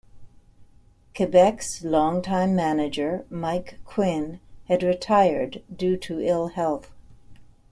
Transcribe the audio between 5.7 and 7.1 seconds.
due to ill health.